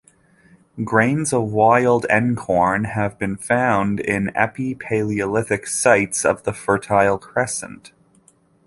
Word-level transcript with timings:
Grains 0.83 1.31
of 1.31 1.51
wild 1.51 2.07
einkorn 2.09 2.87
have 2.93 3.19
been 3.19 3.35
found 3.37 3.99
in 3.99 4.35
Epi-Paleolithic 4.35 5.67
sites 5.67 6.25
of 6.25 6.41
the 6.41 6.53
Fertile 6.53 7.19
Crescent. 7.19 7.91